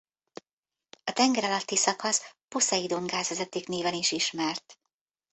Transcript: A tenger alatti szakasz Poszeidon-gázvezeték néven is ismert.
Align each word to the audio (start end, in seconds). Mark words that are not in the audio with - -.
A 1.03 1.11
tenger 1.13 1.43
alatti 1.43 1.75
szakasz 1.75 2.35
Poszeidon-gázvezeték 2.47 3.67
néven 3.67 3.93
is 3.93 4.11
ismert. 4.11 4.79